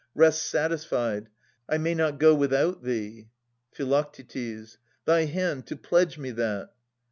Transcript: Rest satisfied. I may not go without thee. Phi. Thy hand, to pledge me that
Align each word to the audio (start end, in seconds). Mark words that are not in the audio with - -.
Rest 0.15 0.41
satisfied. 0.49 1.29
I 1.69 1.77
may 1.77 1.93
not 1.93 2.17
go 2.17 2.33
without 2.33 2.81
thee. 2.83 3.29
Phi. 3.71 4.03
Thy 5.05 5.25
hand, 5.25 5.67
to 5.67 5.75
pledge 5.75 6.17
me 6.17 6.31
that 6.31 6.71